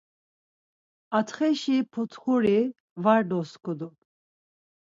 Atxeşi 1.17 1.77
putkuri 1.91 2.59
var 3.03 3.21
dosǩudu. 3.29 3.89